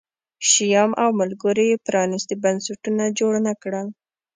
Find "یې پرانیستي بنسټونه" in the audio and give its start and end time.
1.71-3.03